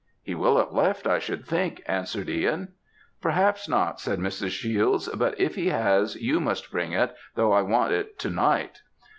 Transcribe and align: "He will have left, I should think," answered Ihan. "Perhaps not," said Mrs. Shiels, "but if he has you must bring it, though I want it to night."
"He 0.23 0.33
will 0.33 0.57
have 0.57 0.71
left, 0.73 1.05
I 1.05 1.19
should 1.19 1.45
think," 1.45 1.83
answered 1.85 2.27
Ihan. 2.27 2.69
"Perhaps 3.21 3.69
not," 3.69 3.99
said 3.99 4.17
Mrs. 4.17 4.49
Shiels, 4.49 5.07
"but 5.15 5.39
if 5.39 5.53
he 5.53 5.67
has 5.67 6.15
you 6.15 6.39
must 6.39 6.71
bring 6.71 6.91
it, 6.93 7.13
though 7.35 7.51
I 7.51 7.61
want 7.61 7.91
it 7.91 8.17
to 8.17 8.31
night." 8.31 8.81